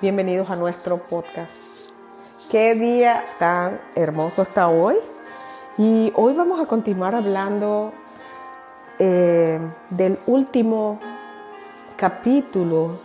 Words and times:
Bienvenidos 0.00 0.50
a 0.50 0.56
nuestro 0.56 0.98
podcast. 0.98 1.88
Qué 2.50 2.74
día 2.74 3.24
tan 3.38 3.80
hermoso 3.94 4.42
está 4.42 4.68
hoy. 4.68 4.96
Y 5.78 6.12
hoy 6.16 6.34
vamos 6.34 6.60
a 6.60 6.66
continuar 6.66 7.14
hablando 7.14 7.92
eh, 8.98 9.60
del 9.90 10.18
último 10.26 10.98
capítulo 11.96 12.98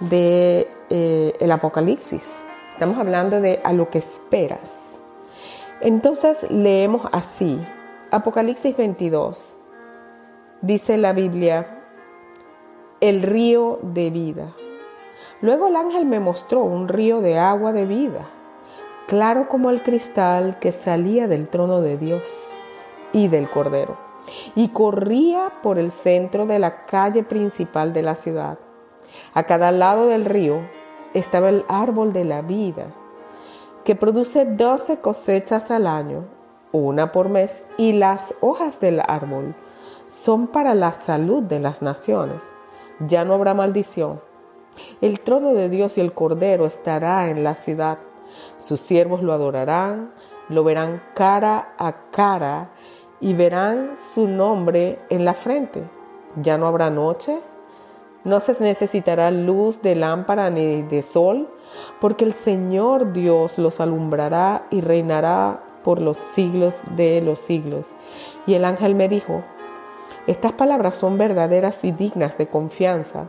de 0.00 0.68
eh, 0.90 1.34
el 1.38 1.52
Apocalipsis. 1.52 2.42
Estamos 2.72 2.98
hablando 2.98 3.40
de 3.40 3.60
a 3.62 3.72
lo 3.72 3.88
que 3.88 3.98
esperas. 3.98 4.98
Entonces 5.80 6.50
leemos 6.50 7.06
así, 7.12 7.64
Apocalipsis 8.10 8.76
22. 8.76 9.56
Dice 10.62 10.98
la 10.98 11.12
Biblia, 11.12 11.80
el 13.00 13.22
río 13.22 13.78
de 13.82 14.10
vida. 14.10 14.52
Luego 15.40 15.68
el 15.68 15.76
ángel 15.76 16.06
me 16.06 16.20
mostró 16.20 16.60
un 16.60 16.88
río 16.88 17.20
de 17.20 17.38
agua 17.38 17.72
de 17.72 17.86
vida, 17.86 18.28
claro 19.06 19.48
como 19.48 19.70
el 19.70 19.82
cristal 19.82 20.58
que 20.58 20.72
salía 20.72 21.26
del 21.26 21.48
trono 21.48 21.80
de 21.80 21.98
Dios 21.98 22.54
y 23.12 23.28
del 23.28 23.50
Cordero, 23.50 23.96
y 24.54 24.68
corría 24.68 25.52
por 25.62 25.78
el 25.78 25.90
centro 25.90 26.46
de 26.46 26.58
la 26.58 26.86
calle 26.86 27.24
principal 27.24 27.92
de 27.92 28.02
la 28.02 28.14
ciudad. 28.14 28.58
A 29.34 29.42
cada 29.42 29.72
lado 29.72 30.06
del 30.06 30.24
río 30.24 30.60
estaba 31.14 31.48
el 31.48 31.64
árbol 31.68 32.12
de 32.12 32.24
la 32.24 32.40
vida, 32.40 32.86
que 33.84 33.96
produce 33.96 34.44
doce 34.44 35.00
cosechas 35.00 35.70
al 35.70 35.86
año, 35.86 36.24
una 36.72 37.12
por 37.12 37.28
mes, 37.28 37.64
y 37.76 37.92
las 37.92 38.34
hojas 38.40 38.80
del 38.80 39.00
árbol 39.06 39.54
son 40.08 40.46
para 40.46 40.74
la 40.74 40.92
salud 40.92 41.42
de 41.42 41.58
las 41.58 41.82
naciones. 41.82 42.42
Ya 43.00 43.24
no 43.24 43.34
habrá 43.34 43.52
maldición 43.52 44.20
el 45.00 45.20
trono 45.20 45.54
de 45.54 45.68
Dios 45.68 45.98
y 45.98 46.00
el 46.00 46.12
Cordero 46.12 46.66
estará 46.66 47.30
en 47.30 47.44
la 47.44 47.54
ciudad. 47.54 47.98
Sus 48.56 48.80
siervos 48.80 49.22
lo 49.22 49.32
adorarán, 49.32 50.12
lo 50.48 50.64
verán 50.64 51.02
cara 51.14 51.74
a 51.78 52.10
cara 52.10 52.70
y 53.20 53.32
verán 53.34 53.96
su 53.96 54.28
nombre 54.28 54.98
en 55.10 55.24
la 55.24 55.34
frente. 55.34 55.82
Ya 56.36 56.58
no 56.58 56.66
habrá 56.66 56.90
noche, 56.90 57.38
no 58.24 58.40
se 58.40 58.60
necesitará 58.62 59.30
luz 59.30 59.82
de 59.82 59.94
lámpara 59.94 60.50
ni 60.50 60.82
de 60.82 61.02
sol, 61.02 61.48
porque 62.00 62.24
el 62.24 62.34
Señor 62.34 63.12
Dios 63.12 63.58
los 63.58 63.80
alumbrará 63.80 64.66
y 64.70 64.80
reinará 64.80 65.62
por 65.84 66.00
los 66.00 66.16
siglos 66.16 66.82
de 66.96 67.20
los 67.20 67.38
siglos. 67.38 67.90
Y 68.46 68.54
el 68.54 68.64
ángel 68.64 68.94
me 68.94 69.08
dijo, 69.08 69.44
estas 70.26 70.52
palabras 70.52 70.96
son 70.96 71.18
verdaderas 71.18 71.84
y 71.84 71.92
dignas 71.92 72.38
de 72.38 72.48
confianza 72.48 73.26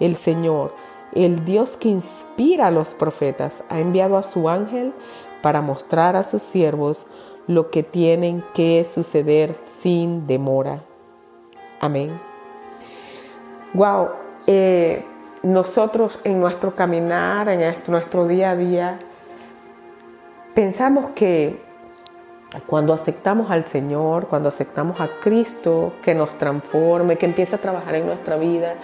el 0.00 0.16
Señor, 0.16 0.74
el 1.12 1.44
Dios 1.44 1.76
que 1.76 1.88
inspira 1.88 2.68
a 2.68 2.70
los 2.70 2.94
profetas, 2.94 3.64
ha 3.68 3.80
enviado 3.80 4.16
a 4.16 4.22
su 4.22 4.48
ángel 4.48 4.92
para 5.42 5.62
mostrar 5.62 6.16
a 6.16 6.22
sus 6.22 6.42
siervos 6.42 7.06
lo 7.46 7.70
que 7.70 7.82
tienen 7.82 8.44
que 8.54 8.82
suceder 8.84 9.54
sin 9.54 10.26
demora. 10.26 10.80
Amén. 11.80 12.18
Wow, 13.72 14.08
eh, 14.46 15.04
nosotros 15.42 16.20
en 16.24 16.40
nuestro 16.40 16.74
caminar, 16.74 17.48
en 17.48 17.74
nuestro 17.88 18.26
día 18.26 18.50
a 18.50 18.56
día, 18.56 18.98
pensamos 20.54 21.10
que 21.10 21.60
cuando 22.66 22.92
aceptamos 22.92 23.50
al 23.50 23.66
Señor, 23.66 24.28
cuando 24.28 24.48
aceptamos 24.48 25.00
a 25.00 25.08
Cristo, 25.20 25.92
que 26.02 26.14
nos 26.14 26.38
transforme, 26.38 27.16
que 27.16 27.26
empiece 27.26 27.56
a 27.56 27.58
trabajar 27.58 27.96
en 27.96 28.06
nuestra 28.06 28.36
vida, 28.36 28.74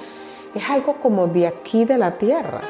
es 0.55 0.69
algo 0.69 0.95
como 0.95 1.29
de 1.29 1.47
aquí 1.47 1.85
de 1.85 1.99
la 1.99 2.19
tierra. 2.19 2.61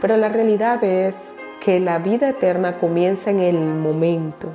Pero 0.00 0.16
la 0.16 0.28
realidad 0.28 0.82
es 0.84 1.16
que 1.60 1.80
la 1.80 1.98
vida 1.98 2.28
eterna 2.28 2.78
comienza 2.78 3.30
en 3.30 3.40
el 3.40 3.58
momento 3.58 4.48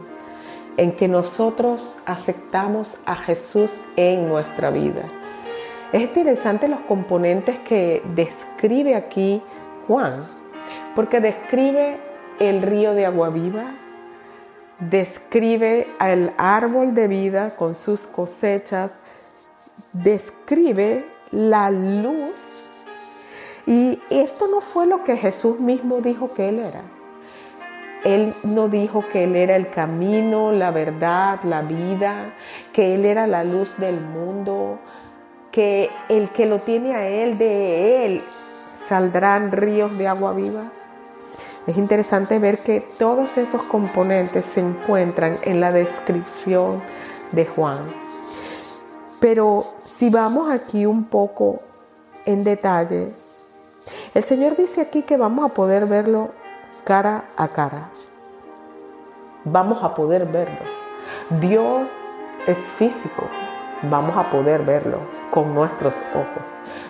en 0.78 0.94
que 0.94 1.08
nosotros 1.08 1.98
aceptamos 2.06 2.98
a 3.06 3.16
Jesús 3.16 3.82
en 3.96 4.28
nuestra 4.28 4.72
vida. 4.72 5.04
Es 5.92 6.02
interesante 6.02 6.68
los 6.68 6.80
componentes 6.82 7.60
que 7.60 8.02
describe 8.16 8.96
aquí 8.96 9.42
Juan, 9.88 10.26
porque 10.96 11.20
describe 11.20 12.00
el 12.40 12.62
río 12.62 12.94
de 12.94 13.06
agua 13.06 13.30
viva, 13.30 13.76
describe 14.80 15.88
el 16.00 16.32
árbol 16.38 16.96
de 16.96 17.08
vida 17.08 17.56
con 17.56 17.76
sus 17.76 18.08
cosechas, 18.08 18.92
describe 19.92 21.06
la 21.34 21.70
luz. 21.72 22.70
Y 23.66 24.00
esto 24.10 24.48
no 24.48 24.62
fue 24.62 24.86
lo 24.86 25.04
que 25.04 25.18
Jesús 25.18 25.60
mismo 25.60 26.02
dijo 26.02 26.34
que 26.34 26.50
Él 26.50 26.60
era. 26.60 26.82
Él 28.04 28.34
no 28.44 28.68
dijo 28.68 29.04
que 29.12 29.24
Él 29.24 29.36
era 29.36 29.56
el 29.56 29.70
camino, 29.70 30.52
la 30.52 30.72
verdad, 30.72 31.40
la 31.44 31.62
vida, 31.62 32.34
que 32.74 32.96
Él 32.96 33.06
era 33.06 33.28
la 33.28 33.44
luz 33.44 33.78
del 33.78 34.00
mundo, 34.02 34.80
que 35.52 35.90
el 36.10 36.30
que 36.30 36.46
lo 36.46 36.60
tiene 36.60 36.96
a 36.96 37.08
Él, 37.08 37.38
de 37.38 38.06
Él 38.06 38.24
saldrán 38.74 39.52
ríos 39.52 39.98
de 39.98 40.08
agua 40.08 40.34
viva. 40.34 40.64
Es 41.66 41.78
interesante 41.78 42.40
ver 42.40 42.60
que 42.60 42.82
todos 42.82 43.38
esos 43.38 43.64
componentes 43.64 44.44
se 44.46 44.60
encuentran 44.60 45.38
en 45.44 45.62
la 45.62 45.72
descripción 45.72 46.82
de 47.32 47.46
Juan. 47.46 48.03
Pero 49.24 49.76
si 49.86 50.10
vamos 50.10 50.52
aquí 50.52 50.86
un 50.86 51.06
poco 51.06 51.62
en 52.26 52.44
detalle, 52.44 53.14
el 54.14 54.22
Señor 54.22 54.58
dice 54.58 54.82
aquí 54.82 55.04
que 55.04 55.16
vamos 55.16 55.50
a 55.50 55.54
poder 55.54 55.86
verlo 55.86 56.32
cara 56.84 57.24
a 57.38 57.48
cara. 57.48 57.88
Vamos 59.46 59.82
a 59.82 59.96
poder 59.96 60.26
verlo. 60.26 60.60
Dios 61.40 61.90
es 62.48 62.58
físico. 62.58 63.24
Vamos 63.84 64.18
a 64.18 64.30
poder 64.30 64.64
verlo 64.64 64.98
con 65.32 65.56
nuestros 65.56 65.96
ojos. 66.14 66.44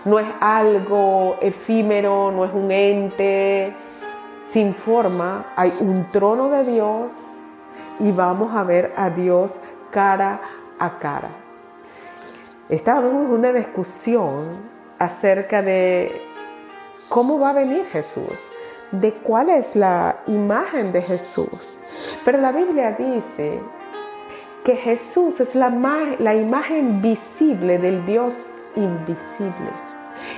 No 0.03 0.17
es 0.17 0.25
algo 0.39 1.35
efímero, 1.39 2.31
no 2.31 2.45
es 2.45 2.53
un 2.55 2.71
ente 2.71 3.75
sin 4.49 4.73
forma. 4.73 5.45
Hay 5.55 5.71
un 5.79 6.07
trono 6.07 6.49
de 6.49 6.63
Dios 6.63 7.11
y 7.99 8.11
vamos 8.11 8.55
a 8.55 8.63
ver 8.63 8.91
a 8.97 9.11
Dios 9.11 9.53
cara 9.91 10.41
a 10.79 10.97
cara 10.97 11.42
estábamos 12.75 13.25
en 13.25 13.31
una 13.31 13.51
discusión 13.51 14.49
acerca 14.99 15.61
de 15.61 16.11
cómo 17.09 17.39
va 17.39 17.51
a 17.51 17.53
venir 17.53 17.85
Jesús, 17.91 18.39
de 18.91 19.13
cuál 19.13 19.49
es 19.49 19.75
la 19.75 20.17
imagen 20.27 20.91
de 20.91 21.01
Jesús. 21.01 21.77
Pero 22.25 22.37
la 22.39 22.51
Biblia 22.51 22.91
dice 22.91 23.59
que 24.63 24.75
Jesús 24.75 25.39
es 25.39 25.55
la, 25.55 25.69
la 26.19 26.35
imagen 26.35 27.01
visible 27.01 27.77
del 27.77 28.05
Dios 28.05 28.33
invisible. 28.75 29.71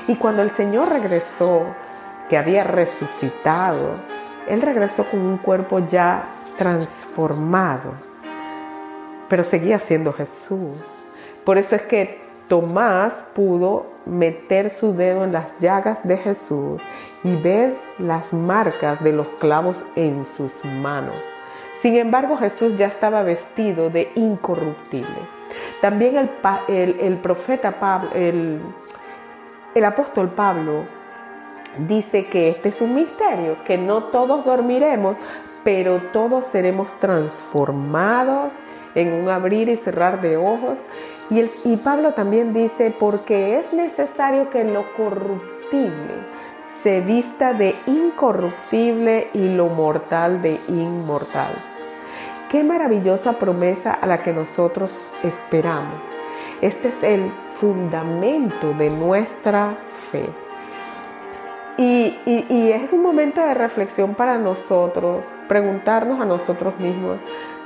Y 0.08 0.16
cuando 0.16 0.42
el 0.42 0.52
Señor 0.52 0.90
regresó, 0.90 1.64
que 2.30 2.38
había 2.38 2.64
resucitado, 2.64 3.92
Él 4.48 4.62
regresó 4.62 5.04
con 5.06 5.20
un 5.20 5.38
cuerpo 5.38 5.80
ya 5.80 6.24
transformado, 6.58 7.94
pero 9.30 9.44
seguía 9.44 9.80
siendo 9.80 10.12
Jesús. 10.14 10.80
Por 11.44 11.58
eso 11.58 11.76
es 11.76 11.84
que 11.84 12.25
Tomás 12.48 13.26
pudo 13.34 13.88
meter 14.06 14.70
su 14.70 14.94
dedo 14.94 15.24
en 15.24 15.34
las 15.34 15.58
llagas 15.60 16.08
de 16.08 16.18
Jesús 16.18 16.82
y 17.24 17.36
ver 17.36 17.76
las 17.98 18.34
marcas 18.34 19.04
de 19.04 19.14
los 19.14 19.28
clavos 19.40 19.84
en 19.96 20.26
sus 20.26 20.64
manos. 20.64 21.16
Sin 21.74 21.96
embargo, 21.96 22.38
Jesús 22.38 22.78
ya 22.78 22.88
estaba 22.88 23.24
vestido 23.24 23.90
de 23.90 24.12
incorruptible. 24.16 25.36
También 25.82 26.30
el, 26.68 27.18
profeta 27.18 27.80
Pablo, 27.80 28.10
el, 28.14 28.62
el 29.74 29.86
apóstol 29.86 30.30
Pablo 30.30 30.84
dice 31.88 32.28
que 32.28 32.50
este 32.50 32.70
es 32.70 32.82
un 32.82 32.96
misterio, 32.96 33.58
que 33.66 33.78
no 33.78 34.06
todos 34.06 34.46
dormiremos, 34.46 35.18
pero 35.64 36.00
todos 36.14 36.46
seremos 36.46 36.94
transformados 37.00 38.54
en 38.94 39.14
un 39.14 39.30
abrir 39.30 39.68
y 39.68 39.76
cerrar 39.76 40.22
de 40.22 40.38
ojos. 40.38 40.80
Y, 41.30 41.78
Pablo 41.78 42.14
también 42.14 42.54
dice, 42.54 42.94
porque 42.98 43.58
es 43.58 43.74
necesario 43.74 44.50
que 44.50 44.64
lo 44.64 44.86
corruptible 44.94 46.14
se 46.84 47.02
vista 47.02 47.54
de 47.54 47.74
incorruptible 47.88 49.30
y 49.34 49.56
lo 49.56 49.68
mortal 49.68 50.44
de 50.44 50.60
inmortal. 50.68 51.54
Qué 52.50 52.64
maravillosa 52.64 53.34
promesa 53.34 53.92
a 53.92 54.06
la 54.06 54.20
que 54.20 54.32
nosotros 54.32 55.10
esperamos. 55.24 55.96
Este 56.62 56.90
es 56.90 57.04
el 57.04 57.32
fundamento 57.60 58.74
de 58.78 58.92
nuestra 58.92 59.78
fe. 60.12 60.26
Y, 61.78 62.16
y, 62.26 62.72
es 62.72 62.94
un 62.94 63.02
momento 63.02 63.42
de 63.42 63.56
reflexión 63.56 64.14
para 64.14 64.38
nosotros, 64.38 65.24
preguntarnos 65.48 66.22
a 66.22 66.26
nosotros 66.26 66.80
mismos, 66.80 67.18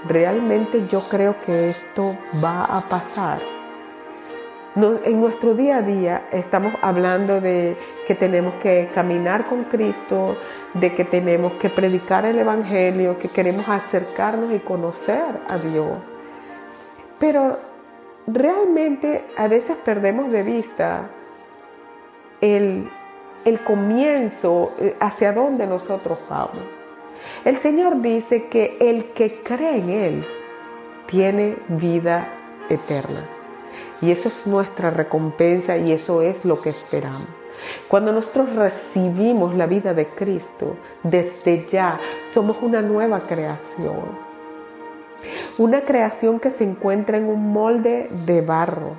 ¿realmente 0.07 0.87
yo 0.87 1.01
creo 1.09 1.35
que 1.45 1.69
esto 1.69 2.15
va 2.43 2.65
a 2.65 2.81
pasar? 2.81 3.39
en 4.75 5.19
nuestro 5.19 5.55
día 5.55 5.77
a 5.77 5.81
día 5.81 6.27
estamos 6.31 6.73
hablando 6.81 7.41
de 7.41 7.75
que 8.07 8.15
tenemos 8.15 8.53
que 8.61 8.89
caminar 8.93 9.45
con 9.45 9.65
Cristo, 9.65 10.37
de 10.73 10.93
que 10.93 11.03
tenemos 11.03 11.53
que 11.53 11.69
predicar 11.69 12.25
el 12.25 12.37
Evangelio, 12.37 13.17
que 13.17 13.29
queremos 13.29 13.67
acercarnos 13.67 14.53
y 14.53 14.59
conocer 14.59 15.23
a 15.49 15.57
Dios. 15.57 15.97
Pero 17.19 17.57
realmente 18.27 19.25
a 19.35 19.47
veces 19.47 19.75
perdemos 19.83 20.31
de 20.31 20.43
vista 20.43 21.09
el, 22.39 22.89
el 23.43 23.59
comienzo, 23.59 24.73
eh, 24.79 24.95
hacia 24.99 25.33
dónde 25.33 25.67
nosotros 25.67 26.19
vamos. 26.29 26.78
El 27.45 27.57
Señor 27.57 28.01
dice 28.01 28.45
que 28.45 28.77
el 28.79 29.05
que 29.05 29.41
cree 29.41 29.77
en 29.77 29.89
Él 29.89 30.25
tiene 31.07 31.57
vida 31.67 32.27
eterna. 32.69 33.25
Y 34.01 34.11
eso 34.11 34.29
es 34.29 34.47
nuestra 34.47 34.89
recompensa 34.91 35.77
y 35.77 35.91
eso 35.91 36.21
es 36.21 36.45
lo 36.45 36.61
que 36.61 36.69
esperamos. 36.69 37.27
Cuando 37.87 38.11
nosotros 38.11 38.55
recibimos 38.55 39.55
la 39.55 39.65
vida 39.65 39.93
de 39.93 40.07
Cristo, 40.07 40.77
desde 41.03 41.67
ya 41.69 41.99
somos 42.33 42.57
una 42.61 42.81
nueva 42.81 43.19
creación. 43.21 44.29
Una 45.57 45.81
creación 45.81 46.39
que 46.39 46.51
se 46.51 46.63
encuentra 46.63 47.17
en 47.17 47.25
un 47.25 47.51
molde 47.51 48.09
de 48.25 48.41
barro, 48.41 48.93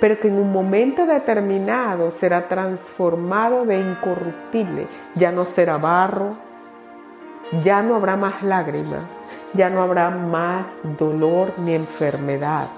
pero 0.00 0.20
que 0.20 0.28
en 0.28 0.38
un 0.38 0.52
momento 0.52 1.06
determinado 1.06 2.10
será 2.10 2.48
transformado 2.48 3.64
de 3.64 3.80
incorruptible. 3.80 4.86
Ya 5.14 5.32
no 5.32 5.46
será 5.46 5.78
barro, 5.78 6.36
ya 7.62 7.82
no 7.82 7.94
habrá 7.94 8.16
más 8.16 8.42
lágrimas, 8.42 9.04
ya 9.54 9.70
no 9.70 9.82
habrá 9.82 10.10
más 10.10 10.66
dolor 10.98 11.52
ni 11.58 11.74
enfermedad 11.74 12.68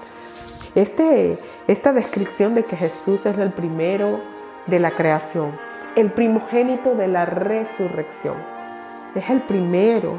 este, 0.73 1.37
esta 1.67 1.91
descripción 1.91 2.55
de 2.55 2.63
que 2.63 2.77
Jesús 2.77 3.25
es 3.25 3.37
el 3.37 3.51
primero 3.51 4.21
de 4.67 4.79
la 4.79 4.91
creación, 4.91 5.51
el 5.95 6.11
primogénito 6.11 6.95
de 6.95 7.07
la 7.09 7.25
resurrección, 7.25 8.35
es 9.13 9.29
el 9.29 9.41
primero. 9.41 10.15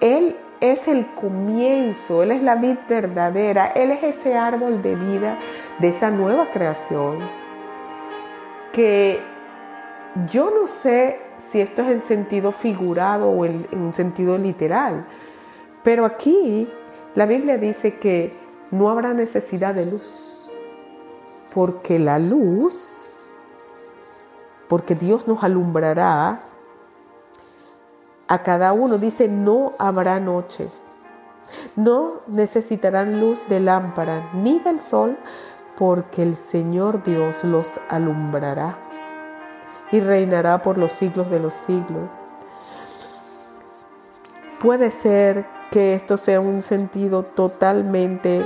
Él 0.00 0.36
es 0.60 0.86
el 0.86 1.06
comienzo, 1.14 2.22
Él 2.22 2.30
es 2.30 2.42
la 2.42 2.54
vid 2.54 2.76
verdadera, 2.88 3.72
Él 3.74 3.90
es 3.90 4.04
ese 4.04 4.36
árbol 4.36 4.82
de 4.82 4.94
vida 4.94 5.36
de 5.80 5.88
esa 5.88 6.10
nueva 6.10 6.52
creación 6.52 7.18
que 8.72 9.20
yo 10.30 10.50
no 10.50 10.68
sé 10.68 11.20
si 11.38 11.60
esto 11.60 11.82
es 11.82 11.88
en 11.88 12.00
sentido 12.00 12.52
figurado 12.52 13.28
o 13.28 13.44
en, 13.44 13.66
en 13.72 13.94
sentido 13.94 14.38
literal, 14.38 15.06
pero 15.82 16.04
aquí 16.04 16.68
la 17.14 17.26
Biblia 17.26 17.58
dice 17.58 17.98
que 17.98 18.36
no 18.70 18.90
habrá 18.90 19.14
necesidad 19.14 19.74
de 19.74 19.86
luz, 19.86 20.50
porque 21.54 21.98
la 21.98 22.18
luz, 22.18 23.12
porque 24.68 24.94
Dios 24.94 25.26
nos 25.26 25.42
alumbrará 25.42 26.42
a 28.28 28.42
cada 28.42 28.72
uno, 28.72 28.98
dice, 28.98 29.26
no 29.28 29.72
habrá 29.78 30.20
noche, 30.20 30.68
no 31.76 32.20
necesitarán 32.26 33.20
luz 33.20 33.42
de 33.48 33.60
lámpara 33.60 34.30
ni 34.34 34.58
del 34.58 34.80
sol, 34.80 35.16
porque 35.76 36.22
el 36.22 36.36
Señor 36.36 37.02
Dios 37.02 37.44
los 37.44 37.80
alumbrará 37.88 38.87
y 39.92 40.00
reinará 40.00 40.62
por 40.62 40.78
los 40.78 40.92
siglos 40.92 41.30
de 41.30 41.40
los 41.40 41.54
siglos. 41.54 42.10
Puede 44.60 44.90
ser 44.90 45.46
que 45.70 45.94
esto 45.94 46.16
sea 46.16 46.40
un 46.40 46.62
sentido 46.62 47.22
totalmente 47.22 48.42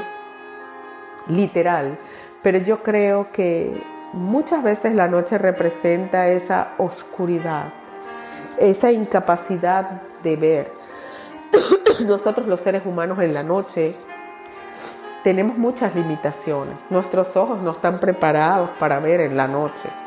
literal, 1.29 1.97
pero 2.43 2.59
yo 2.59 2.83
creo 2.83 3.33
que 3.33 3.83
muchas 4.13 4.63
veces 4.63 4.95
la 4.95 5.09
noche 5.09 5.39
representa 5.39 6.29
esa 6.29 6.73
oscuridad, 6.79 7.73
esa 8.59 8.93
incapacidad 8.93 10.03
de 10.23 10.37
ver. 10.37 10.73
Nosotros 12.07 12.47
los 12.47 12.61
seres 12.61 12.85
humanos 12.85 13.19
en 13.21 13.33
la 13.33 13.43
noche 13.43 13.95
tenemos 15.23 15.57
muchas 15.57 15.95
limitaciones. 15.95 16.77
Nuestros 16.91 17.37
ojos 17.37 17.63
no 17.63 17.71
están 17.71 17.99
preparados 17.99 18.71
para 18.71 18.99
ver 18.99 19.21
en 19.21 19.37
la 19.37 19.47
noche. 19.47 20.02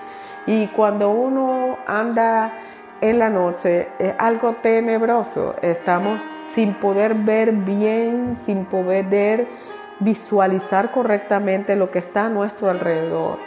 Y 0.48 0.68
cuando 0.68 1.10
uno 1.10 1.78
anda 1.88 2.52
en 3.02 3.20
la 3.20 3.30
noche 3.30 3.90
es 4.00 4.14
algo 4.18 4.54
tenebroso. 4.62 5.56
Estamos 5.62 6.20
sin 6.54 6.74
poder 6.76 7.16
ver 7.16 7.52
bien, 7.52 8.38
sin 8.46 8.66
poder 8.66 9.48
visualizar 10.00 10.92
correctamente 10.92 11.76
lo 11.76 11.90
que 11.90 12.00
está 12.00 12.26
a 12.26 12.30
nuestro 12.30 12.70
alrededor. 12.70 13.38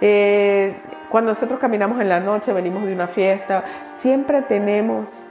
Eh, 0.00 0.74
cuando 1.08 1.32
nosotros 1.32 1.58
caminamos 1.58 2.00
en 2.00 2.08
la 2.08 2.20
noche, 2.20 2.52
venimos 2.52 2.84
de 2.84 2.92
una 2.92 3.06
fiesta, 3.06 3.64
siempre 3.96 4.42
tenemos 4.42 5.30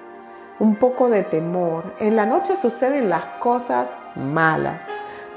un 0.60 0.76
poco 0.76 1.10
de 1.10 1.24
temor. 1.24 1.96
En 2.00 2.16
la 2.16 2.26
noche 2.26 2.56
suceden 2.56 3.10
las 3.10 3.24
cosas 3.40 3.88
malas, 4.16 4.82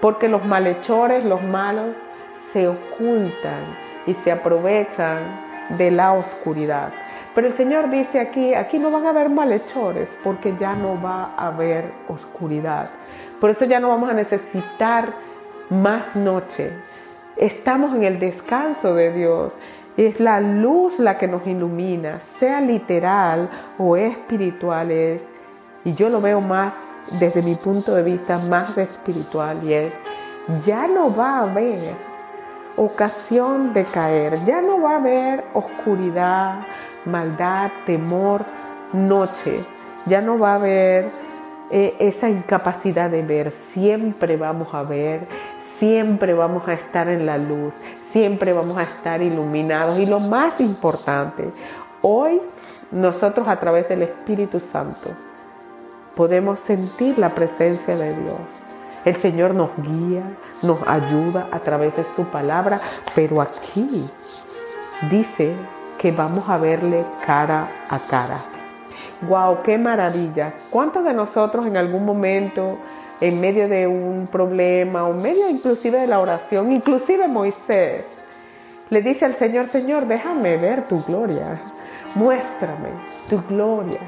porque 0.01 0.29
los 0.29 0.45
malhechores, 0.45 1.25
los 1.25 1.43
malos, 1.43 1.97
se 2.53 2.69
ocultan 2.69 3.94
y 4.07 4.15
se 4.15 4.33
aprovechan 4.33 5.19
de 5.71 5.91
la 5.91 6.13
oscuridad. 6.13 6.93
Pero 7.35 7.49
el 7.49 7.55
Señor 7.55 7.91
dice 7.91 8.21
aquí, 8.21 8.55
aquí 8.55 8.79
no 8.79 8.91
van 8.91 9.07
a 9.07 9.11
haber 9.11 9.29
malhechores 9.29 10.09
porque 10.23 10.55
ya 10.59 10.75
no 10.75 11.01
va 11.01 11.35
a 11.37 11.49
haber 11.49 11.93
oscuridad. 12.09 12.91
Por 13.41 13.51
eso 13.51 13.65
ya 13.65 13.81
no 13.81 13.89
vamos 13.89 14.09
a 14.09 14.15
necesitar 14.15 15.09
más 15.71 16.15
noche. 16.15 16.71
Estamos 17.37 17.95
en 17.95 18.05
el 18.05 18.21
descanso 18.21 18.95
de 18.95 19.13
Dios. 19.13 19.53
Es 19.97 20.21
la 20.21 20.41
luz 20.41 20.99
la 20.99 21.19
que 21.19 21.27
nos 21.27 21.47
ilumina, 21.47 22.21
sea 22.21 22.61
literal 22.61 23.49
o 23.79 23.97
espiritual 23.97 24.91
es. 24.91 25.25
Y 25.85 25.93
yo 25.93 26.09
lo 26.09 26.21
veo 26.21 26.41
más 26.41 26.75
desde 27.19 27.43
mi 27.43 27.55
punto 27.55 27.95
de 27.95 28.03
vista 28.03 28.39
más 28.39 28.79
espiritual 28.79 29.59
y 29.63 29.75
es, 29.75 29.93
ya 30.65 30.87
no 30.89 31.15
va 31.15 31.39
a 31.39 31.43
haber 31.43 32.14
ocasión 32.77 33.73
de 33.73 33.85
caer, 33.85 34.45
ya 34.45 34.61
no 34.61 34.81
va 34.81 34.93
a 34.93 34.97
haber 34.97 35.45
oscuridad, 35.55 36.61
maldad, 37.05 37.71
temor, 37.87 38.45
noche. 38.93 39.61
Ya 40.07 40.21
no 40.21 40.39
va 40.39 40.53
a 40.53 40.55
haber 40.57 41.11
eh, 41.71 41.97
esa 41.99 42.29
incapacidad 42.29 43.11
de 43.11 43.23
ver. 43.23 43.51
Siempre 43.51 44.37
vamos 44.37 44.75
a 44.75 44.83
ver, 44.83 45.27
siempre 45.59 46.35
vamos 46.35 46.69
a 46.69 46.75
estar 46.75 47.09
en 47.09 47.27
la 47.27 47.39
luz, 47.39 47.75
siempre 48.03 48.53
vamos 48.53 48.77
a 48.77 48.83
estar 48.83 49.23
iluminados. 49.23 49.99
Y 49.99 50.07
lo 50.07 50.21
más 50.21 50.61
importante, 50.61 51.51
hoy 52.03 52.41
nosotros 52.91 53.49
a 53.49 53.59
través 53.59 53.89
del 53.89 54.03
Espíritu 54.03 54.61
Santo 54.61 55.11
podemos 56.15 56.61
sentir 56.61 57.19
la 57.19 57.31
presencia 57.31 57.97
de 57.97 58.15
Dios. 58.15 58.64
El 59.05 59.17
Señor 59.17 59.55
nos 59.55 59.71
guía, 59.77 60.23
nos 60.63 60.83
ayuda 60.87 61.49
a 61.51 61.59
través 61.61 61.97
de 61.97 62.05
su 62.05 62.25
palabra, 62.25 62.81
pero 63.15 63.41
aquí 63.43 64.09
dice 65.11 65.53
que 65.99 66.11
vamos 66.11 66.49
a 66.49 66.57
verle 66.57 67.05
cara 67.27 67.69
a 67.89 67.99
cara. 67.99 68.39
¡Wow! 69.29 69.63
¡Qué 69.63 69.77
maravilla! 69.79 70.55
¿Cuántos 70.71 71.05
de 71.05 71.13
nosotros 71.13 71.67
en 71.67 71.77
algún 71.77 72.05
momento, 72.05 72.79
en 73.21 73.41
medio 73.41 73.69
de 73.69 73.87
un 73.87 74.27
problema, 74.31 75.05
o 75.05 75.13
en 75.13 75.23
medio 75.23 75.49
inclusive 75.49 76.01
de 76.01 76.07
la 76.07 76.21
oración, 76.21 76.73
inclusive 76.73 77.29
Moisés, 77.29 78.05
le 78.91 79.03
dice 79.03 79.25
al 79.25 79.35
Señor, 79.35 79.67
Señor, 79.67 80.07
déjame 80.07 80.57
ver 80.57 80.87
tu 80.89 81.03
gloria, 81.05 81.61
muéstrame 82.15 82.89
tu 83.29 83.43
gloria. 83.49 84.01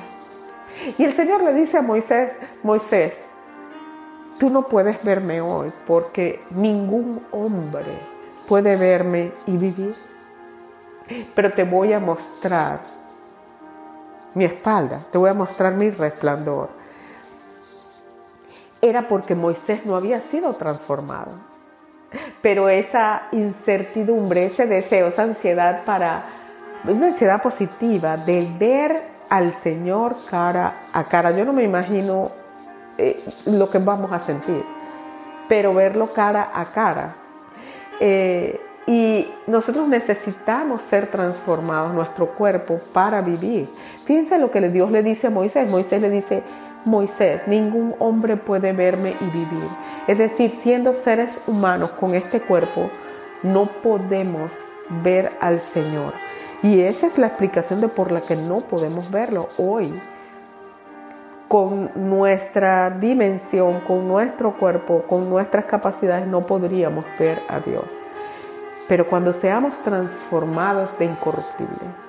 Y 0.98 1.04
el 1.04 1.12
Señor 1.12 1.42
le 1.42 1.54
dice 1.54 1.78
a 1.78 1.82
Moisés, 1.82 2.32
Moisés, 2.62 3.30
tú 4.38 4.50
no 4.50 4.62
puedes 4.62 5.02
verme 5.02 5.40
hoy 5.40 5.72
porque 5.86 6.42
ningún 6.50 7.24
hombre 7.32 7.98
puede 8.48 8.76
verme 8.76 9.32
y 9.46 9.56
vivir 9.56 9.94
pero 11.34 11.52
te 11.52 11.64
voy 11.64 11.92
a 11.92 12.00
mostrar 12.00 12.80
mi 14.34 14.44
espalda, 14.44 15.06
te 15.10 15.18
voy 15.18 15.30
a 15.30 15.34
mostrar 15.34 15.74
mi 15.74 15.90
resplandor. 15.90 16.68
Era 18.82 19.08
porque 19.08 19.34
Moisés 19.34 19.86
no 19.86 19.96
había 19.96 20.20
sido 20.20 20.54
transformado. 20.54 21.32
Pero 22.42 22.68
esa 22.68 23.28
incertidumbre, 23.32 24.46
ese 24.46 24.66
deseo, 24.66 25.08
esa 25.08 25.22
ansiedad 25.22 25.84
para, 25.84 26.24
una 26.84 27.06
ansiedad 27.06 27.42
positiva 27.42 28.16
de 28.16 28.48
ver 28.58 29.02
al 29.28 29.54
Señor 29.54 30.16
cara 30.28 30.74
a 30.92 31.04
cara. 31.04 31.30
Yo 31.30 31.44
no 31.44 31.52
me 31.52 31.64
imagino 31.64 32.30
eh, 32.98 33.22
lo 33.46 33.70
que 33.70 33.78
vamos 33.78 34.12
a 34.12 34.18
sentir, 34.18 34.62
pero 35.48 35.74
verlo 35.74 36.12
cara 36.12 36.50
a 36.54 36.66
cara. 36.66 37.14
Eh, 38.00 38.60
y 38.86 39.26
nosotros 39.48 39.88
necesitamos 39.88 40.80
ser 40.82 41.08
transformados, 41.08 41.92
nuestro 41.92 42.28
cuerpo, 42.28 42.80
para 42.92 43.20
vivir. 43.20 43.68
Fíjense 44.04 44.38
lo 44.38 44.50
que 44.50 44.60
Dios 44.68 44.92
le 44.92 45.02
dice 45.02 45.26
a 45.26 45.30
Moisés. 45.30 45.68
Moisés 45.68 46.00
le 46.00 46.08
dice, 46.08 46.44
Moisés, 46.84 47.42
ningún 47.48 47.96
hombre 47.98 48.36
puede 48.36 48.72
verme 48.72 49.14
y 49.20 49.24
vivir. 49.24 49.68
Es 50.06 50.18
decir, 50.18 50.50
siendo 50.50 50.92
seres 50.92 51.32
humanos 51.48 51.90
con 51.90 52.14
este 52.14 52.40
cuerpo, 52.40 52.88
no 53.42 53.66
podemos 53.66 54.52
ver 55.02 55.32
al 55.40 55.58
Señor. 55.58 56.14
Y 56.62 56.80
esa 56.80 57.08
es 57.08 57.18
la 57.18 57.26
explicación 57.26 57.80
de 57.80 57.88
por 57.88 58.12
la 58.12 58.20
que 58.20 58.36
no 58.36 58.60
podemos 58.60 59.10
verlo 59.10 59.48
hoy. 59.56 59.92
Con 61.48 61.90
nuestra 61.94 62.90
dimensión, 62.90 63.80
con 63.80 64.08
nuestro 64.08 64.54
cuerpo, 64.56 65.02
con 65.08 65.30
nuestras 65.30 65.64
capacidades, 65.64 66.26
no 66.26 66.44
podríamos 66.44 67.04
ver 67.18 67.40
a 67.48 67.60
Dios. 67.60 67.84
Pero 68.88 69.06
cuando 69.06 69.32
seamos 69.32 69.80
transformados 69.80 70.98
de 70.98 71.06
incorruptible, 71.06 72.06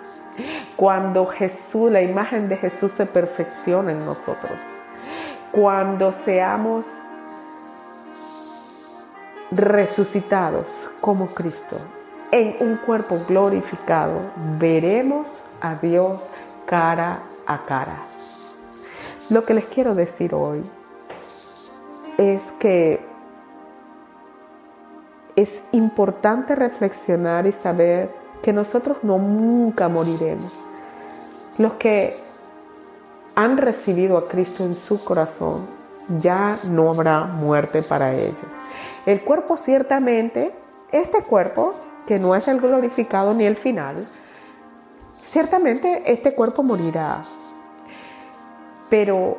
cuando 0.76 1.26
Jesús, 1.26 1.92
la 1.92 2.02
imagen 2.02 2.50
de 2.50 2.58
Jesús 2.58 2.92
se 2.92 3.06
perfecciona 3.06 3.92
en 3.92 4.06
nosotros, 4.06 4.60
cuando 5.52 6.12
seamos 6.12 6.86
resucitados 9.52 10.92
como 11.02 11.28
Cristo 11.28 11.78
en 12.32 12.58
un 12.60 12.78
cuerpo 12.78 13.20
glorificado, 13.28 14.20
veremos 14.60 15.30
a 15.62 15.76
Dios 15.76 16.22
cara 16.66 17.22
a 17.46 17.66
cara. 17.66 18.17
Lo 19.30 19.44
que 19.44 19.54
les 19.54 19.66
quiero 19.66 19.94
decir 19.94 20.34
hoy 20.34 20.64
es 22.18 22.44
que 22.60 23.02
es 25.36 25.64
importante 25.72 26.56
reflexionar 26.56 27.46
y 27.46 27.52
saber 27.52 28.10
que 28.42 28.54
nosotros 28.54 28.98
no 29.04 29.18
nunca 29.18 29.90
moriremos. 29.90 30.52
Los 31.58 31.74
que 31.74 32.18
han 33.36 33.58
recibido 33.58 34.18
a 34.18 34.30
Cristo 34.30 34.64
en 34.64 34.76
su 34.76 35.04
corazón, 35.04 35.68
ya 36.22 36.60
no 36.64 36.90
habrá 36.90 37.26
muerte 37.26 37.84
para 37.84 38.14
ellos. 38.14 38.36
El 39.06 39.22
cuerpo 39.22 39.58
ciertamente, 39.58 40.54
este 40.92 41.22
cuerpo, 41.24 41.76
que 42.08 42.18
no 42.18 42.34
es 42.34 42.48
el 42.48 42.62
glorificado 42.62 43.34
ni 43.34 43.44
el 43.44 43.58
final, 43.58 44.08
ciertamente 45.26 46.04
este 46.06 46.34
cuerpo 46.34 46.64
morirá. 46.64 47.24
Pero 48.90 49.38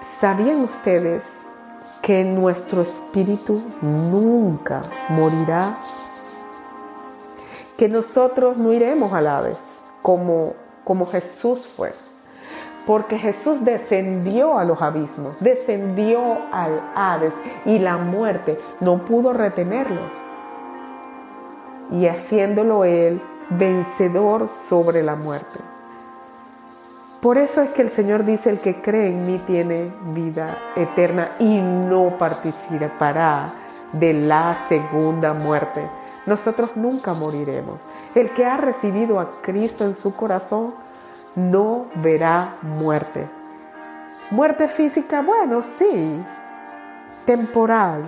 ¿sabían 0.00 0.62
ustedes 0.62 1.30
que 2.00 2.24
nuestro 2.24 2.80
espíritu 2.80 3.60
nunca 3.82 4.82
morirá? 5.10 5.76
Que 7.76 7.88
nosotros 7.88 8.56
no 8.56 8.72
iremos 8.72 9.12
a 9.12 9.20
la 9.20 9.42
vez 9.42 9.82
como, 10.00 10.54
como 10.82 11.04
Jesús 11.06 11.66
fue. 11.66 11.92
Porque 12.86 13.18
Jesús 13.18 13.64
descendió 13.64 14.58
a 14.58 14.64
los 14.64 14.80
abismos, 14.80 15.40
descendió 15.40 16.38
al 16.52 16.80
Hades 16.94 17.34
y 17.66 17.80
la 17.80 17.98
muerte 17.98 18.58
no 18.80 19.04
pudo 19.04 19.34
retenerlo. 19.34 20.00
Y 21.90 22.06
haciéndolo 22.06 22.84
él 22.84 23.20
vencedor 23.50 24.48
sobre 24.48 25.02
la 25.02 25.16
muerte. 25.16 25.75
Por 27.26 27.38
eso 27.38 27.60
es 27.60 27.70
que 27.70 27.82
el 27.82 27.90
Señor 27.90 28.24
dice, 28.24 28.50
el 28.50 28.60
que 28.60 28.80
cree 28.80 29.08
en 29.08 29.26
mí 29.26 29.38
tiene 29.44 29.92
vida 30.14 30.58
eterna 30.76 31.32
y 31.40 31.58
no 31.58 32.10
participará 32.16 33.50
de 33.92 34.12
la 34.12 34.56
segunda 34.68 35.34
muerte. 35.34 35.90
Nosotros 36.24 36.76
nunca 36.76 37.14
moriremos. 37.14 37.80
El 38.14 38.30
que 38.30 38.46
ha 38.46 38.56
recibido 38.56 39.18
a 39.18 39.42
Cristo 39.42 39.84
en 39.84 39.96
su 39.96 40.14
corazón 40.14 40.74
no 41.34 41.86
verá 41.96 42.58
muerte. 42.62 43.28
Muerte 44.30 44.68
física, 44.68 45.20
bueno, 45.20 45.62
sí, 45.62 46.24
temporal, 47.24 48.04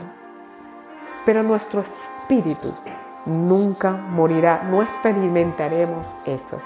pero 1.27 1.43
nuestro 1.43 1.81
espíritu 1.81 2.73
nunca 3.27 3.91
morirá, 3.91 4.63
no 4.63 4.81
experimentaremos 4.81 6.07
eso. 6.25 6.61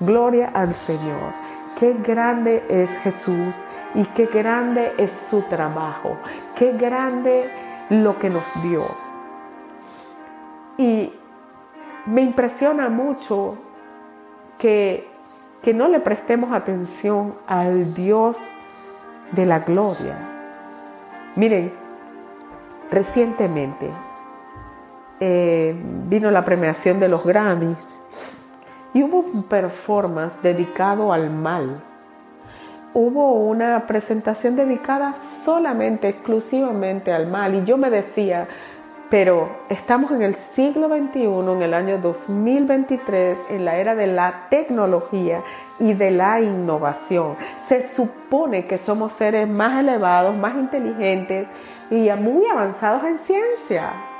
Gloria 0.00 0.50
al 0.54 0.72
Señor. 0.72 1.43
Qué 1.84 1.92
grande 2.02 2.64
es 2.70 2.88
Jesús 3.00 3.54
y 3.94 4.04
qué 4.14 4.24
grande 4.24 4.94
es 4.96 5.10
su 5.10 5.42
trabajo, 5.42 6.16
qué 6.56 6.72
grande 6.72 7.44
lo 7.90 8.18
que 8.18 8.30
nos 8.30 8.50
dio. 8.62 8.86
Y 10.78 11.12
me 12.06 12.22
impresiona 12.22 12.88
mucho 12.88 13.58
que, 14.56 15.06
que 15.60 15.74
no 15.74 15.88
le 15.88 16.00
prestemos 16.00 16.54
atención 16.54 17.34
al 17.46 17.92
Dios 17.92 18.40
de 19.32 19.44
la 19.44 19.58
gloria. 19.58 20.16
Miren, 21.36 21.70
recientemente 22.90 23.90
eh, 25.20 25.78
vino 26.08 26.30
la 26.30 26.46
premiación 26.46 26.98
de 26.98 27.10
los 27.10 27.26
Grammys 27.26 28.03
y 28.94 29.02
hubo 29.02 29.18
un 29.18 29.42
performance 29.42 30.40
dedicado 30.40 31.12
al 31.12 31.28
mal. 31.28 31.82
Hubo 32.94 33.32
una 33.40 33.86
presentación 33.88 34.54
dedicada 34.54 35.14
solamente, 35.14 36.08
exclusivamente 36.08 37.12
al 37.12 37.26
mal. 37.26 37.56
Y 37.56 37.64
yo 37.64 37.76
me 37.76 37.90
decía, 37.90 38.46
pero 39.10 39.48
estamos 39.68 40.12
en 40.12 40.22
el 40.22 40.36
siglo 40.36 40.88
XXI, 40.88 41.24
en 41.24 41.62
el 41.62 41.74
año 41.74 41.98
2023, 41.98 43.38
en 43.50 43.64
la 43.64 43.76
era 43.76 43.96
de 43.96 44.06
la 44.06 44.46
tecnología 44.48 45.42
y 45.80 45.94
de 45.94 46.12
la 46.12 46.40
innovación. 46.40 47.36
Se 47.66 47.88
supone 47.88 48.66
que 48.66 48.78
somos 48.78 49.12
seres 49.12 49.48
más 49.48 49.80
elevados, 49.80 50.36
más 50.36 50.54
inteligentes 50.54 51.48
y 51.90 52.08
muy 52.12 52.46
avanzados 52.46 53.02
en 53.02 53.18
ciencia. 53.18 54.13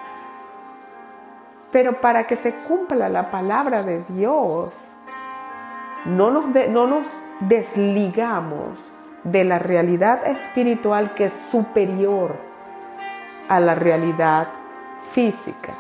Pero 1.75 2.01
para 2.01 2.29
que 2.29 2.37
se 2.37 2.53
cumpla 2.55 3.09
la 3.09 3.33
palabra 3.33 3.83
de 3.83 4.05
Dios, 4.09 4.73
no 6.05 6.31
nos, 6.31 6.45
no 6.69 6.87
nos 6.87 7.19
desligamos 7.41 8.79
de 9.25 9.43
la 9.43 9.59
realidad 9.59 10.25
espiritual 10.25 11.15
que 11.15 11.25
es 11.25 11.33
superior 11.33 12.37
a 13.49 13.59
la 13.59 13.75
realidad 13.75 14.47
física. 15.11 15.73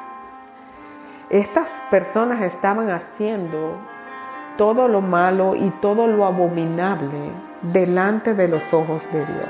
Estas 1.30 1.70
personas 1.92 2.42
estaban 2.42 2.90
haciendo 2.90 3.76
todo 4.58 4.88
lo 4.88 5.00
malo 5.00 5.54
y 5.54 5.70
todo 5.80 6.08
lo 6.08 6.24
abominable 6.24 7.30
delante 7.62 8.34
de 8.34 8.48
los 8.48 8.74
ojos 8.74 9.04
de 9.12 9.24
Dios. 9.24 9.48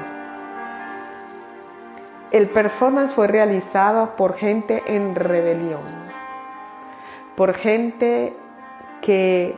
El 2.33 2.51
performance 2.51 3.15
fue 3.15 3.29
realizado 3.29 4.11
por 4.17 4.35
gente 4.35 4.83
en 4.87 5.15
rebelión 5.15 6.05
por 7.37 7.55
gente 7.55 8.35
que 9.01 9.55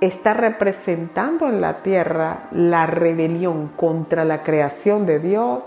está 0.00 0.34
representando 0.34 1.48
en 1.48 1.60
la 1.60 1.78
tierra 1.78 2.48
la 2.52 2.86
rebelión 2.86 3.68
contra 3.76 4.24
la 4.24 4.42
creación 4.42 5.06
de 5.06 5.18
Dios 5.18 5.64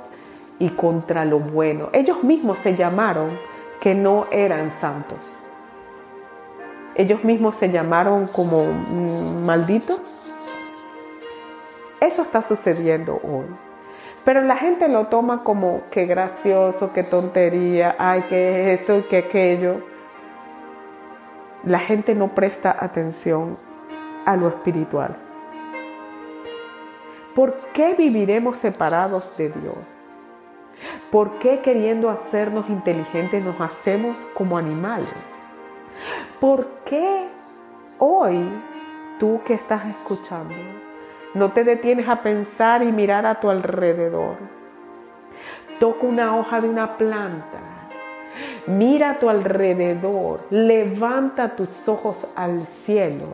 y 0.60 0.70
contra 0.70 1.26
lo 1.26 1.40
bueno. 1.40 1.90
Ellos 1.92 2.24
mismos 2.24 2.60
se 2.60 2.76
llamaron 2.76 3.38
que 3.80 3.96
no 3.96 4.28
eran 4.32 4.72
santos. 4.72 5.44
Ellos 6.96 7.24
mismos 7.24 7.56
se 7.56 7.72
llamaron 7.72 8.28
como 8.28 8.66
mm, 8.66 9.46
malditos. 9.46 10.20
Eso 12.00 12.22
está 12.22 12.42
sucediendo 12.42 13.20
hoy. 13.24 13.46
Pero 14.24 14.42
la 14.42 14.56
gente 14.56 14.88
lo 14.88 15.08
toma 15.08 15.44
como 15.44 15.84
que 15.90 16.06
gracioso, 16.06 16.94
que 16.94 17.04
tontería, 17.04 17.96
ay, 17.98 18.24
que 18.30 18.74
esto 18.74 19.00
y 19.00 19.04
que 19.04 19.18
aquello 19.18 19.78
la 21.64 21.80
gente 21.80 22.16
no 22.16 22.30
presta 22.30 22.76
atención 22.80 23.58
a 24.26 24.36
lo 24.36 24.48
espiritual. 24.48 25.16
¿Por 27.36 27.54
qué 27.74 27.94
viviremos 27.94 28.58
separados 28.58 29.36
de 29.38 29.50
Dios? 29.50 29.78
¿Por 31.12 31.40
qué 31.40 31.60
queriendo 31.60 32.10
hacernos 32.10 32.68
inteligentes 32.70 33.44
nos 33.44 33.60
hacemos 33.62 34.18
como 34.34 34.58
animales? 34.58 35.14
¿Por 36.40 36.68
qué 36.86 37.28
hoy 38.00 38.40
tú 39.20 39.42
que 39.46 39.54
estás 39.54 39.86
escuchando 39.86 40.56
no 41.34 41.52
te 41.52 41.64
detienes 41.64 42.10
a 42.10 42.22
pensar 42.22 42.82
y 42.82 42.92
mirar 42.92 43.26
a 43.26 43.40
tu 43.40 43.50
alrededor? 43.50 44.38
Toca 45.80 46.06
una 46.06 46.36
hoja 46.36 46.60
de 46.60 46.70
una 46.70 46.98
planta 46.98 47.71
Mira 48.68 49.12
a 49.12 49.20
tu 49.20 49.30
alrededor, 49.30 50.42
levanta 50.52 51.56
tus 51.56 51.88
ojos 51.88 52.28
al 52.36 52.68
cielo 52.68 53.26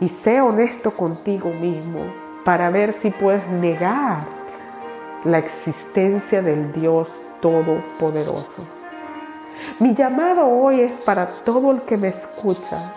y 0.00 0.08
sé 0.08 0.40
honesto 0.40 0.92
contigo 0.92 1.50
mismo 1.50 2.00
para 2.44 2.70
ver 2.70 2.92
si 2.92 3.10
puedes 3.10 3.46
negar 3.48 4.20
la 5.24 5.38
existencia 5.38 6.42
del 6.42 6.72
Dios 6.72 7.20
Todopoderoso. 7.40 8.64
Mi 9.80 9.94
llamado 9.94 10.46
hoy 10.46 10.80
es 10.80 11.00
para 11.00 11.26
todo 11.26 11.72
el 11.72 11.82
que 11.82 11.96
me 11.96 12.08
escucha 12.08 12.92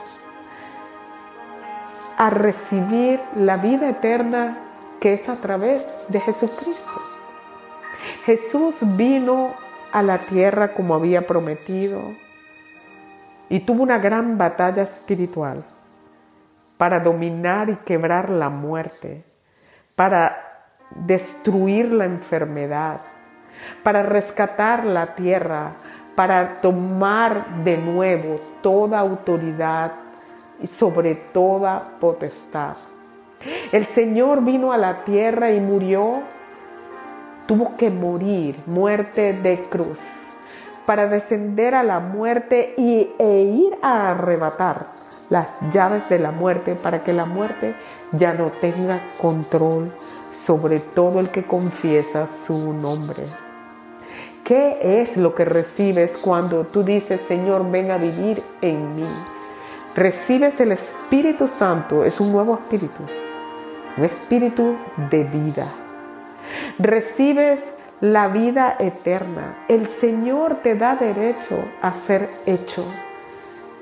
a 2.16 2.30
recibir 2.30 3.20
la 3.36 3.58
vida 3.58 3.90
eterna 3.90 4.60
que 5.00 5.13
es 5.16 5.28
a 5.28 5.36
través 5.36 5.84
de 6.10 6.20
Jesucristo. 6.20 7.02
Jesús 8.25 8.75
vino 8.82 9.54
a 9.94 10.02
la 10.02 10.18
tierra 10.18 10.74
como 10.74 10.96
había 10.96 11.26
prometido 11.28 12.02
y 13.48 13.60
tuvo 13.60 13.84
una 13.84 14.00
gran 14.00 14.40
batalla 14.40 14.82
espiritual 14.82 15.64
para 16.78 17.00
dominar 17.00 17.70
y 17.70 17.76
quebrar 17.86 18.30
la 18.30 18.50
muerte, 18.50 19.24
para 19.96 20.68
destruir 20.90 21.92
la 21.92 22.06
enfermedad, 22.06 23.02
para 23.84 24.02
rescatar 24.02 24.84
la 24.84 25.14
tierra, 25.14 25.74
para 26.16 26.60
tomar 26.60 27.64
de 27.64 27.78
nuevo 27.78 28.40
toda 28.64 29.00
autoridad 29.00 29.92
y 30.60 30.66
sobre 30.66 31.14
toda 31.14 31.92
potestad. 32.00 32.78
El 33.72 33.86
Señor 33.86 34.44
vino 34.44 34.74
a 34.74 34.78
la 34.78 35.04
tierra 35.04 35.52
y 35.52 35.60
murió, 35.60 36.24
tuvo 37.46 37.76
que 37.78 37.90
morir, 37.90 38.58
muerte 38.66 39.34
de 39.34 39.60
cruz, 39.70 40.00
para 40.86 41.08
descender 41.08 41.76
a 41.76 41.84
la 41.84 42.00
muerte 42.00 42.74
y, 42.78 43.10
e 43.20 43.42
ir 43.42 43.78
a 43.82 44.12
arrebatar 44.12 44.88
las 45.30 45.60
llaves 45.72 46.08
de 46.10 46.20
la 46.20 46.32
muerte 46.32 46.76
para 46.76 47.04
que 47.04 47.14
la 47.14 47.26
muerte 47.26 47.76
ya 48.12 48.34
no 48.34 48.52
tenga 48.62 49.00
control 49.20 49.92
sobre 50.32 50.80
todo 50.80 51.20
el 51.20 51.30
que 51.30 51.44
confiesa 51.44 52.28
su 52.28 52.74
nombre. 52.74 53.24
¿Qué 54.44 55.02
es 55.02 55.16
lo 55.16 55.34
que 55.34 55.46
recibes 55.46 56.18
cuando 56.18 56.66
tú 56.66 56.84
dices, 56.84 57.22
Señor, 57.28 57.70
ven 57.72 57.92
a 57.92 57.98
vivir 57.98 58.44
en 58.62 58.96
mí? 58.96 59.08
Recibes 59.96 60.60
el 60.60 60.74
Espíritu 60.74 61.48
Santo, 61.48 62.04
es 62.04 62.20
un 62.20 62.32
nuevo 62.32 62.56
espíritu, 62.56 63.04
un 63.96 64.04
espíritu 64.04 64.76
de 65.10 65.24
vida. 65.24 65.83
Recibes 66.80 67.62
la 68.02 68.28
vida 68.28 68.76
eterna. 68.80 69.66
El 69.68 69.88
Señor 69.88 70.56
te 70.64 70.76
da 70.76 70.96
derecho 70.96 71.58
a 71.82 71.96
ser 71.96 72.30
hecho 72.46 72.86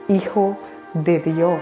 hijo 0.08 0.58
de 0.94 1.20
Dios. 1.20 1.62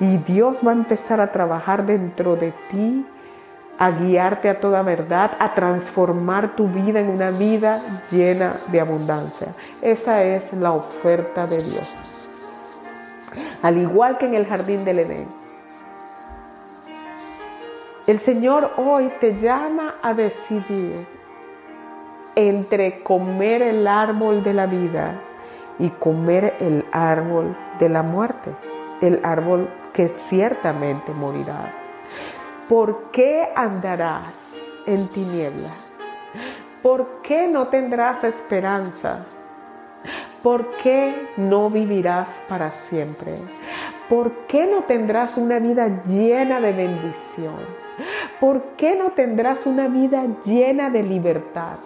Y 0.00 0.16
Dios 0.18 0.60
va 0.66 0.70
a 0.70 0.74
empezar 0.74 1.20
a 1.20 1.32
trabajar 1.32 1.86
dentro 1.86 2.36
de 2.36 2.52
ti 2.70 3.06
a 3.78 3.92
guiarte 3.92 4.48
a 4.48 4.58
toda 4.58 4.82
verdad, 4.82 5.32
a 5.38 5.54
transformar 5.54 6.56
tu 6.56 6.66
vida 6.66 7.00
en 7.00 7.10
una 7.10 7.30
vida 7.30 7.80
llena 8.10 8.56
de 8.72 8.80
abundancia. 8.80 9.48
Esa 9.80 10.24
es 10.24 10.52
la 10.52 10.72
oferta 10.72 11.46
de 11.46 11.58
Dios. 11.58 11.94
Al 13.62 13.78
igual 13.78 14.18
que 14.18 14.26
en 14.26 14.34
el 14.34 14.46
jardín 14.46 14.84
del 14.84 14.98
Edén. 15.00 15.37
El 18.08 18.18
Señor 18.20 18.72
hoy 18.78 19.12
te 19.20 19.36
llama 19.36 19.96
a 20.00 20.14
decidir 20.14 21.06
entre 22.36 23.02
comer 23.02 23.60
el 23.60 23.86
árbol 23.86 24.42
de 24.42 24.54
la 24.54 24.64
vida 24.64 25.20
y 25.78 25.90
comer 25.90 26.54
el 26.58 26.86
árbol 26.90 27.54
de 27.78 27.90
la 27.90 28.02
muerte, 28.02 28.50
el 29.02 29.20
árbol 29.22 29.68
que 29.92 30.08
ciertamente 30.08 31.12
morirá. 31.12 31.70
¿Por 32.66 33.10
qué 33.10 33.46
andarás 33.54 34.56
en 34.86 35.08
tiniebla? 35.08 35.74
¿Por 36.82 37.20
qué 37.20 37.46
no 37.46 37.66
tendrás 37.66 38.24
esperanza? 38.24 39.26
¿Por 40.42 40.76
qué 40.76 41.28
no 41.36 41.68
vivirás 41.68 42.28
para 42.48 42.70
siempre? 42.70 43.38
¿Por 44.08 44.46
qué 44.46 44.66
no 44.66 44.82
tendrás 44.82 45.36
una 45.36 45.58
vida 45.58 46.02
llena 46.04 46.60
de 46.60 46.72
bendición? 46.72 47.56
¿Por 48.40 48.62
qué 48.76 48.96
no 48.96 49.10
tendrás 49.10 49.66
una 49.66 49.88
vida 49.88 50.24
llena 50.44 50.90
de 50.90 51.02
libertad? 51.02 51.76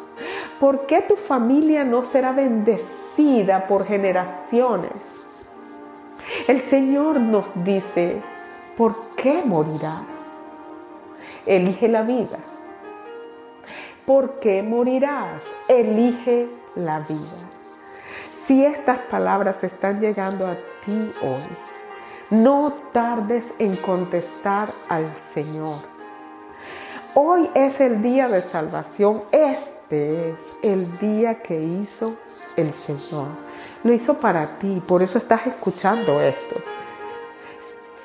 ¿Por 0.61 0.87
qué 0.87 1.01
tu 1.01 1.17
familia 1.17 1.83
no 1.83 2.03
será 2.03 2.33
bendecida 2.33 3.67
por 3.67 3.85
generaciones? 3.85 4.93
El 6.47 6.61
Señor 6.61 7.21
nos 7.21 7.51
dice, 7.65 8.21
¿por 8.77 8.95
qué 9.17 9.43
morirás? 9.45 10.05
Elige 11.47 11.89
la 11.89 12.03
vida. 12.03 12.39
¿Por 14.07 14.39
qué 14.39 14.63
morirás? 14.63 15.43
Elige 15.69 16.49
la 16.77 17.01
vida. 17.01 17.52
Si 18.47 18.65
estas 18.65 18.99
palabras 18.99 19.63
están 19.63 20.01
llegando 20.01 20.49
a 20.49 20.57
ti 20.85 21.13
hoy, 21.23 21.47
no 22.31 22.73
tardes 22.93 23.55
en 23.61 23.77
contestar 23.77 24.69
al 24.89 25.07
Señor. 25.33 25.77
Hoy 27.15 27.49
es 27.55 27.81
el 27.81 28.03
día 28.03 28.27
de 28.29 28.43
salvación. 28.43 29.23
Este 29.31 30.31
es 30.31 30.39
el 30.63 30.99
día 30.99 31.41
que 31.41 31.63
hizo 31.63 32.17
el 32.57 32.75
Señor. 32.75 33.29
Lo 33.85 33.93
hizo 33.93 34.19
para 34.19 34.59
ti, 34.59 34.83
por 34.89 35.03
eso 35.03 35.19
estás 35.19 35.47
escuchando 35.47 36.21
esto. 36.21 36.57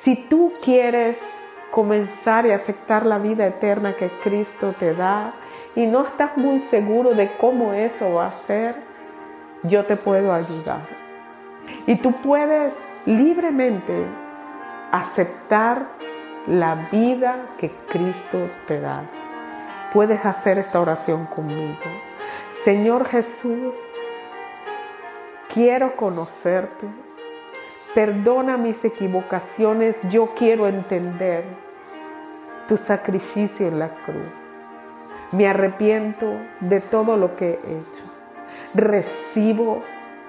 Si 0.00 0.14
tú 0.14 0.52
quieres 0.62 1.18
comenzar 1.72 2.46
y 2.46 2.52
aceptar 2.52 3.04
la 3.06 3.18
vida 3.18 3.44
eterna 3.44 3.94
que 3.94 4.08
Cristo 4.22 4.72
te 4.78 4.94
da 4.94 5.32
y 5.74 5.86
no 5.86 6.06
estás 6.06 6.36
muy 6.36 6.60
seguro 6.60 7.14
de 7.14 7.28
cómo 7.32 7.72
eso 7.72 8.12
va 8.12 8.28
a 8.28 8.46
ser, 8.46 8.87
yo 9.62 9.84
te 9.84 9.96
puedo 9.96 10.32
ayudar. 10.32 10.82
Y 11.86 11.96
tú 11.96 12.12
puedes 12.12 12.74
libremente 13.06 14.04
aceptar 14.92 15.86
la 16.46 16.74
vida 16.90 17.36
que 17.58 17.70
Cristo 17.88 18.48
te 18.66 18.80
da. 18.80 19.02
Puedes 19.92 20.24
hacer 20.24 20.58
esta 20.58 20.80
oración 20.80 21.26
conmigo. 21.26 21.76
Señor 22.64 23.06
Jesús, 23.06 23.74
quiero 25.48 25.96
conocerte 25.96 26.86
Perdona 27.94 28.58
mis 28.58 28.84
equivocaciones, 28.84 29.96
yo 30.10 30.34
quiero 30.36 30.68
entender 30.68 31.44
tu 32.68 32.76
sacrificio 32.76 33.66
en 33.66 33.78
la 33.78 33.88
cruz. 33.88 34.32
Me 35.32 35.48
arrepiento 35.48 36.32
de 36.60 36.80
todo 36.80 37.16
lo 37.16 37.34
que 37.34 37.46
he 37.64 37.78
hecho. 37.78 38.07
Recibo 38.74 39.82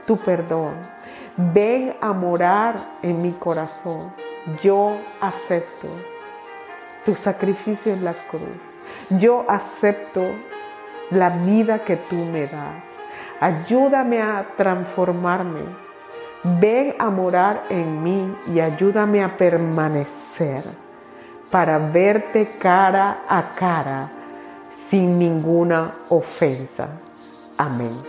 tu 0.06 0.18
perdón. 0.18 0.74
Ven 1.38 1.96
a 2.02 2.14
morar 2.14 2.76
en 3.02 3.22
mi 3.22 3.32
corazón. 3.34 4.14
Yo 4.64 4.98
acepto 5.22 5.88
tu 7.06 7.16
sacrificio 7.16 7.94
en 7.94 8.04
la 8.04 8.14
cruz. 8.14 8.42
Yo 9.10 9.46
acepto 9.48 10.24
la 11.12 11.30
vida 11.30 11.84
que 11.84 11.96
tú 11.96 12.16
me 12.16 12.48
das. 12.48 12.86
Ayúdame 13.40 14.22
a 14.22 14.46
transformarme 14.58 15.90
Ven 16.44 16.96
a 16.98 17.10
morar 17.10 17.66
en 17.70 18.02
mí 18.02 18.34
y 18.48 18.62
ayúdame 18.62 19.22
a 19.22 19.36
permanecer 19.36 20.64
para 21.52 21.78
verte 21.78 22.52
cara 22.58 23.24
a 23.28 23.54
cara 23.54 24.10
sin 24.70 25.20
ninguna 25.20 25.96
ofensa. 26.08 26.88
Amén. 27.58 28.09